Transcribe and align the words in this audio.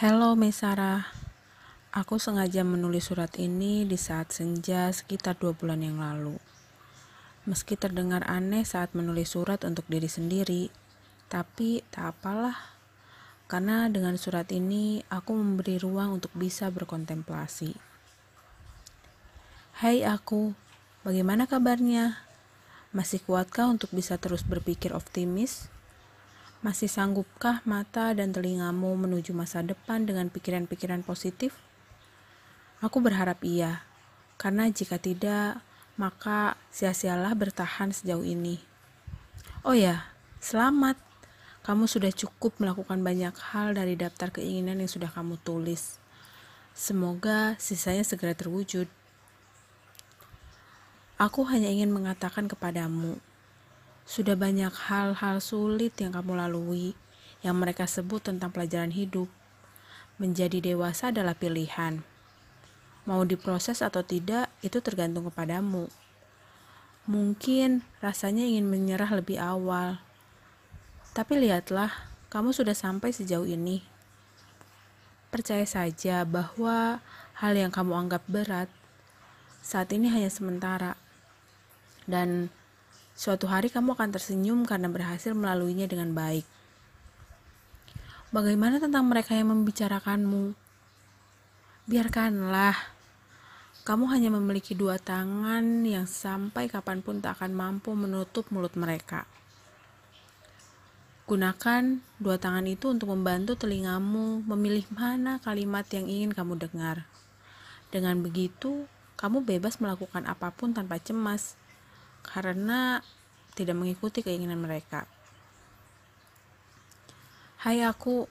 Hello 0.00 0.32
Mesara, 0.32 1.12
aku 1.92 2.16
sengaja 2.16 2.64
menulis 2.64 3.12
surat 3.12 3.36
ini 3.36 3.84
di 3.84 4.00
saat 4.00 4.32
senja 4.32 4.88
sekitar 4.88 5.36
dua 5.36 5.52
bulan 5.52 5.84
yang 5.84 6.00
lalu. 6.00 6.40
Meski 7.44 7.76
terdengar 7.76 8.24
aneh 8.24 8.64
saat 8.64 8.96
menulis 8.96 9.36
surat 9.36 9.60
untuk 9.68 9.84
diri 9.92 10.08
sendiri, 10.08 10.72
tapi 11.28 11.84
tak 11.92 12.16
apalah, 12.16 12.56
karena 13.44 13.92
dengan 13.92 14.16
surat 14.16 14.48
ini 14.56 15.04
aku 15.12 15.36
memberi 15.36 15.76
ruang 15.76 16.16
untuk 16.16 16.32
bisa 16.32 16.72
berkontemplasi. 16.72 17.76
Hai 19.84 20.00
aku, 20.08 20.56
bagaimana 21.04 21.44
kabarnya? 21.44 22.24
Masih 22.96 23.20
kuatkah 23.20 23.68
untuk 23.68 23.92
bisa 23.92 24.16
terus 24.16 24.48
berpikir 24.48 24.96
optimis? 24.96 25.68
Masih 26.60 26.92
sanggupkah 26.92 27.64
mata 27.64 28.12
dan 28.12 28.36
telingamu 28.36 28.92
menuju 28.92 29.32
masa 29.32 29.64
depan 29.64 30.04
dengan 30.04 30.28
pikiran-pikiran 30.28 31.00
positif? 31.00 31.56
Aku 32.84 33.00
berharap 33.00 33.40
iya, 33.40 33.80
karena 34.36 34.68
jika 34.68 35.00
tidak, 35.00 35.64
maka 35.96 36.60
sia-sialah 36.68 37.32
bertahan 37.32 37.96
sejauh 37.96 38.28
ini. 38.28 38.60
Oh 39.64 39.72
ya, 39.72 40.12
selamat! 40.44 41.00
Kamu 41.64 41.88
sudah 41.88 42.12
cukup 42.12 42.60
melakukan 42.60 43.00
banyak 43.00 43.32
hal 43.56 43.72
dari 43.72 43.96
daftar 43.96 44.28
keinginan 44.28 44.84
yang 44.84 44.92
sudah 44.92 45.08
kamu 45.08 45.40
tulis. 45.40 45.96
Semoga 46.76 47.56
sisanya 47.56 48.04
segera 48.04 48.36
terwujud. 48.36 48.84
Aku 51.16 51.40
hanya 51.48 51.72
ingin 51.72 51.88
mengatakan 51.88 52.52
kepadamu, 52.52 53.16
sudah 54.08 54.36
banyak 54.36 54.72
hal-hal 54.90 55.40
sulit 55.40 55.96
yang 56.00 56.12
kamu 56.14 56.38
lalui, 56.40 56.94
yang 57.40 57.56
mereka 57.56 57.88
sebut 57.88 58.20
tentang 58.20 58.52
pelajaran 58.52 58.92
hidup. 58.92 59.28
Menjadi 60.20 60.60
dewasa 60.60 61.08
adalah 61.08 61.32
pilihan. 61.32 62.04
Mau 63.08 63.24
diproses 63.24 63.80
atau 63.80 64.04
tidak, 64.04 64.52
itu 64.60 64.78
tergantung 64.84 65.24
kepadamu. 65.32 65.88
Mungkin 67.08 67.80
rasanya 68.04 68.44
ingin 68.44 68.68
menyerah 68.68 69.08
lebih 69.16 69.40
awal, 69.40 69.98
tapi 71.10 71.42
lihatlah, 71.42 71.90
kamu 72.30 72.54
sudah 72.54 72.76
sampai 72.76 73.10
sejauh 73.10 73.48
ini. 73.48 73.82
Percaya 75.34 75.66
saja 75.66 76.22
bahwa 76.22 77.02
hal 77.34 77.52
yang 77.58 77.74
kamu 77.74 78.06
anggap 78.06 78.22
berat 78.30 78.70
saat 79.58 79.90
ini 79.90 80.06
hanya 80.06 80.30
sementara, 80.30 80.94
dan 82.06 82.54
Suatu 83.20 83.52
hari 83.52 83.68
kamu 83.68 84.00
akan 84.00 84.16
tersenyum 84.16 84.64
karena 84.64 84.88
berhasil 84.88 85.36
melaluinya 85.36 85.84
dengan 85.84 86.16
baik. 86.16 86.48
Bagaimana 88.32 88.80
tentang 88.80 89.04
mereka 89.12 89.36
yang 89.36 89.52
membicarakanmu? 89.52 90.56
Biarkanlah. 91.84 92.72
Kamu 93.84 94.08
hanya 94.08 94.32
memiliki 94.32 94.72
dua 94.72 94.96
tangan 94.96 95.84
yang 95.84 96.08
sampai 96.08 96.72
kapan 96.72 97.04
pun 97.04 97.20
tak 97.20 97.36
akan 97.36 97.52
mampu 97.52 97.92
menutup 97.92 98.48
mulut 98.48 98.72
mereka. 98.80 99.28
Gunakan 101.28 102.00
dua 102.24 102.40
tangan 102.40 102.64
itu 102.64 102.88
untuk 102.88 103.12
membantu 103.12 103.52
telingamu 103.52 104.40
memilih 104.48 104.88
mana 104.96 105.36
kalimat 105.44 105.84
yang 105.92 106.08
ingin 106.08 106.32
kamu 106.32 106.56
dengar. 106.56 107.04
Dengan 107.92 108.24
begitu, 108.24 108.88
kamu 109.20 109.44
bebas 109.44 109.76
melakukan 109.76 110.24
apa 110.24 110.48
pun 110.56 110.72
tanpa 110.72 110.96
cemas 110.96 111.59
karena 112.30 113.02
tidak 113.58 113.74
mengikuti 113.74 114.22
keinginan 114.22 114.62
mereka. 114.62 115.10
Hai 117.60 117.82
aku, 117.84 118.24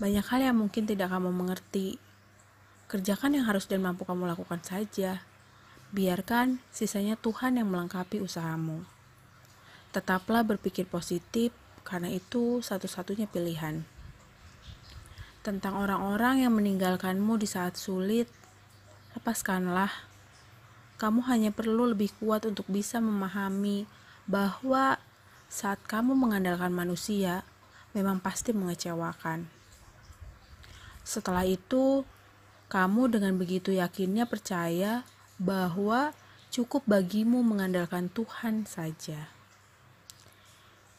banyak 0.00 0.26
hal 0.26 0.40
yang 0.42 0.56
mungkin 0.58 0.88
tidak 0.88 1.12
kamu 1.12 1.30
mengerti. 1.30 2.00
Kerjakan 2.90 3.38
yang 3.38 3.46
harus 3.46 3.68
dan 3.68 3.84
mampu 3.84 4.02
kamu 4.02 4.26
lakukan 4.26 4.58
saja. 4.64 5.22
Biarkan 5.94 6.58
sisanya 6.74 7.14
Tuhan 7.14 7.60
yang 7.60 7.70
melengkapi 7.70 8.18
usahamu. 8.18 8.82
Tetaplah 9.94 10.42
berpikir 10.42 10.88
positif, 10.90 11.54
karena 11.86 12.10
itu 12.10 12.58
satu-satunya 12.58 13.30
pilihan. 13.30 13.86
Tentang 15.46 15.78
orang-orang 15.78 16.42
yang 16.42 16.58
meninggalkanmu 16.58 17.38
di 17.38 17.46
saat 17.46 17.78
sulit, 17.78 18.26
lepaskanlah 19.14 20.15
kamu 20.96 21.20
hanya 21.28 21.50
perlu 21.52 21.92
lebih 21.92 22.12
kuat 22.16 22.48
untuk 22.48 22.64
bisa 22.72 23.00
memahami 23.00 23.84
bahwa 24.24 24.96
saat 25.46 25.78
kamu 25.84 26.16
mengandalkan 26.16 26.72
manusia, 26.72 27.46
memang 27.94 28.18
pasti 28.18 28.50
mengecewakan. 28.50 29.46
Setelah 31.06 31.46
itu, 31.46 32.02
kamu 32.66 33.14
dengan 33.14 33.38
begitu 33.38 33.70
yakinnya 33.70 34.26
percaya 34.26 35.06
bahwa 35.38 36.10
cukup 36.50 36.82
bagimu 36.88 37.46
mengandalkan 37.46 38.10
Tuhan 38.10 38.66
saja. 38.66 39.30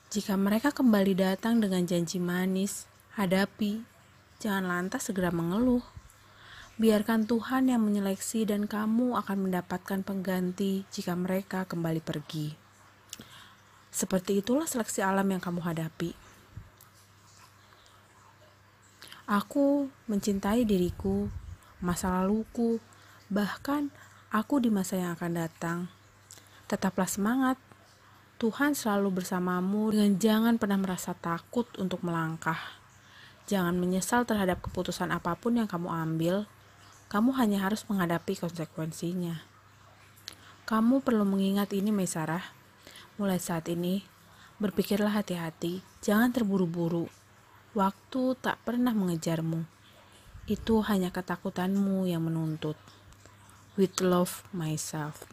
Jika 0.08 0.40
mereka 0.40 0.72
kembali 0.72 1.20
datang 1.20 1.60
dengan 1.60 1.84
janji 1.84 2.16
manis, 2.24 2.88
hadapi, 3.20 3.84
jangan 4.40 4.64
lantas 4.64 5.12
segera 5.12 5.36
mengeluh. 5.36 5.84
Biarkan 6.78 7.26
Tuhan 7.26 7.74
yang 7.74 7.82
menyeleksi 7.82 8.46
dan 8.46 8.70
kamu 8.70 9.18
akan 9.18 9.50
mendapatkan 9.50 10.06
pengganti 10.06 10.86
jika 10.94 11.18
mereka 11.18 11.66
kembali 11.66 12.06
pergi. 12.06 12.54
Seperti 13.90 14.46
itulah 14.46 14.70
seleksi 14.70 15.02
alam 15.02 15.26
yang 15.26 15.42
kamu 15.42 15.58
hadapi. 15.66 16.14
Aku 19.26 19.90
mencintai 20.06 20.70
diriku, 20.70 21.26
masa 21.82 22.14
laluku, 22.14 22.78
bahkan 23.26 23.90
aku 24.30 24.62
di 24.62 24.70
masa 24.70 25.02
yang 25.02 25.18
akan 25.18 25.34
datang. 25.34 25.78
Tetaplah 26.70 27.10
semangat. 27.10 27.58
Tuhan 28.38 28.78
selalu 28.78 29.26
bersamamu 29.26 29.90
dengan 29.90 30.14
jangan 30.22 30.62
pernah 30.62 30.78
merasa 30.78 31.18
takut 31.18 31.66
untuk 31.82 32.06
melangkah. 32.06 32.78
Jangan 33.50 33.74
menyesal 33.82 34.30
terhadap 34.30 34.62
keputusan 34.62 35.10
apa 35.10 35.34
pun 35.34 35.58
yang 35.58 35.66
kamu 35.66 35.90
ambil 35.90 36.46
kamu 37.08 37.40
hanya 37.40 37.64
harus 37.64 37.88
menghadapi 37.88 38.36
konsekuensinya. 38.36 39.40
Kamu 40.68 41.00
perlu 41.00 41.24
mengingat 41.24 41.72
ini, 41.72 41.96
Mesarah. 41.96 42.44
Mulai 43.16 43.40
saat 43.40 43.72
ini, 43.72 44.04
berpikirlah 44.60 45.16
hati-hati, 45.16 45.80
jangan 46.04 46.36
terburu-buru. 46.36 47.08
Waktu 47.72 48.36
tak 48.44 48.60
pernah 48.68 48.92
mengejarmu. 48.92 49.64
Itu 50.52 50.84
hanya 50.84 51.16
ketakutanmu 51.16 52.12
yang 52.12 52.28
menuntut. 52.28 52.76
With 53.80 54.04
love 54.04 54.44
myself. 54.52 55.24